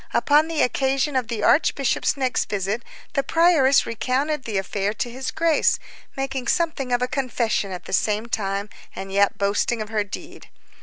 Upon 0.15 0.47
the 0.47 0.63
occasion 0.63 1.15
of 1.15 1.27
the 1.27 1.43
archbishop's 1.43 2.17
next 2.17 2.49
visit, 2.49 2.81
the 3.13 3.21
prioress 3.21 3.85
recounted 3.85 4.45
the 4.45 4.57
affair 4.57 4.93
to 4.95 5.11
his 5.11 5.29
Grace, 5.29 5.77
making 6.17 6.47
something 6.47 6.91
of 6.91 7.03
a 7.03 7.07
confession 7.07 7.71
at 7.71 7.85
the 7.85 7.93
same 7.93 8.25
time, 8.25 8.67
and 8.95 9.11
yet 9.11 9.37
boasting 9.37 9.79
of 9.79 9.89
her 9.89 10.03
deed. 10.03 10.47